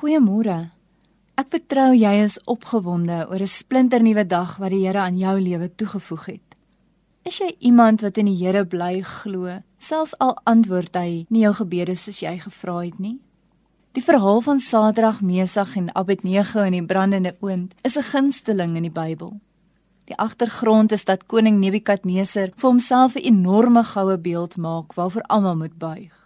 [0.00, 0.70] Goeiemôre.
[1.36, 5.68] Ek vertrou jy is opgewonde oor 'n splinternuwe dag wat die Here aan jou lewe
[5.68, 6.56] toegevoeg het.
[7.22, 11.52] Is jy iemand wat in die Here bly glo, selfs al antwoord hy nie jou
[11.52, 13.18] gebede soos jy gevra het nie?
[13.92, 18.82] Die verhaal van Sadrag, Mesag en Abednego in die brandende oond is 'n gunsteling in
[18.82, 19.40] die Bybel.
[20.06, 25.56] Die agtergrond is dat koning Nebukadneser vir homself 'n enorme goue beeld maak waarvoor almal
[25.56, 26.19] moet buig.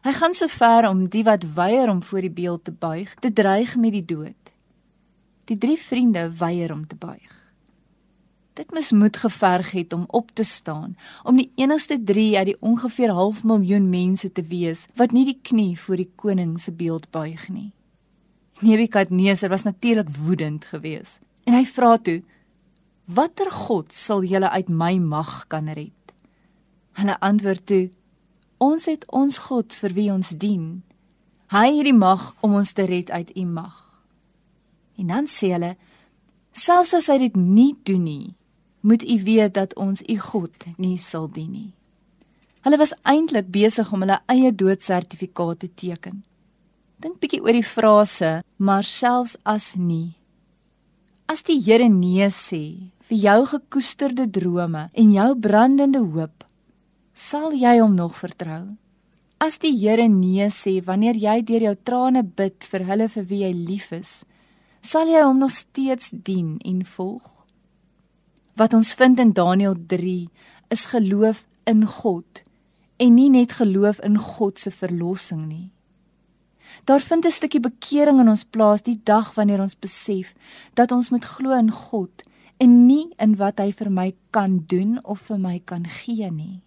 [0.00, 3.32] Hy gaan so ver om die wat weier om voor die beeld te buig, te
[3.32, 4.52] dreig met die dood.
[5.44, 7.34] Die drie vriende weier om te buig.
[8.56, 12.56] Dit mis moed geverg het om op te staan, om die enigste 3 uit die
[12.60, 17.10] ongeveer half miljoen mense te wees wat nie die knie voor die koning se beeld
[17.10, 17.70] buig nie.
[18.60, 22.22] Nebukadneser was natuurlik woedend geweest en hy vra toe:
[23.04, 26.14] "Watter god sal julle uit my mag kan red?"
[26.92, 27.90] Hulle antwoord toe:
[28.60, 30.82] Ons het ons God vir wie ons dien.
[31.48, 33.76] Hy het die mag om ons te red uit u mag.
[35.00, 35.76] En dan sê hulle:
[36.52, 38.34] Selfs as hy dit nie doen nie,
[38.84, 41.70] moet u weet dat ons u God nie sal dien nie.
[42.60, 46.20] Hulle was eintlik besig om hulle eie doodsertifikaat te teken.
[47.00, 50.20] Dink bietjie oor die frase: maar selfs as nie.
[51.24, 56.44] As die Here nee sê vir jou gekoesterde drome en jou brandende hoop,
[57.20, 58.76] sal jy hom nog vertrou?
[59.40, 63.40] As die Here nee sê wanneer jy deur jou trane bid vir hulle vir wie
[63.44, 64.12] jy lief is,
[64.80, 67.26] sal jy hom nog steeds dien en volg?
[68.56, 70.28] Wat ons vind in Daniël 3
[70.72, 72.42] is geloof in God
[73.00, 75.68] en nie net geloof in God se verlossing nie.
[76.84, 80.34] Daar vind 'n stukkie bekering in ons plaas die dag wanneer ons besef
[80.74, 82.24] dat ons moet glo in God
[82.58, 86.62] en nie in wat hy vir my kan doen of vir my kan gee nie.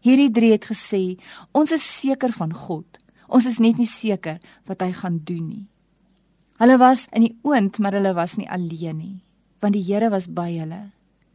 [0.00, 1.18] Hierdie drie het gesê,
[1.52, 3.00] ons is seker van God.
[3.28, 5.66] Ons is net nie seker wat hy gaan doen nie.
[6.60, 9.20] Hulle was in die oond, maar hulle was nie alleen nie,
[9.64, 10.90] want die Here was by hulle.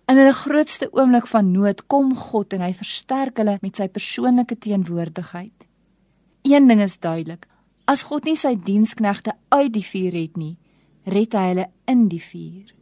[0.05, 4.59] In hulle grootste oomblik van nood kom God en hy versterk hulle met sy persoonlike
[4.62, 5.66] teenwoordigheid.
[6.45, 7.47] Een ding is duidelik,
[7.89, 10.53] as God nie sy diensknegte uit die vuur red nie,
[11.09, 12.75] red hy hulle in die vuur.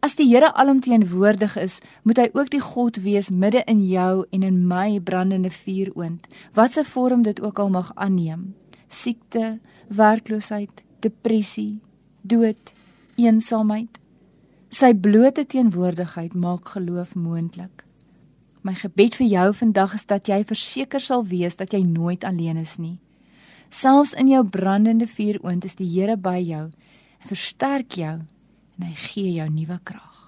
[0.00, 4.42] As die Here alomteenwoordig is, moet hy ook die God wees midde in jou en
[4.42, 8.54] in my brandende vuuroond, watse vorm dit ook al mag aanneem.
[8.88, 11.80] Siekte, werkloosheid, depressie,
[12.22, 12.72] dood,
[13.16, 13.98] eensaamheid.
[14.68, 17.84] Sy blote teenwoordigheid maak geloof moontlik.
[18.66, 22.58] My gebed vir jou vandag is dat jy verseker sal wees dat jy nooit alleen
[22.58, 22.98] is nie.
[23.70, 28.16] Selfs in jou brandende vuuroond is die Here by jou en versterk jou
[28.76, 30.25] en hy gee jou nuwe krag.